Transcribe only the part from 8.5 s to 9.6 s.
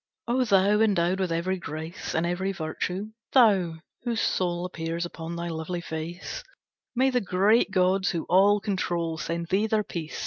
control Send